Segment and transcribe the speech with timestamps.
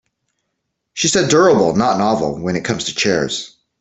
[0.95, 3.55] She said durable not novel when it comes to chairs.